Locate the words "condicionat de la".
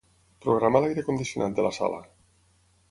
1.11-1.75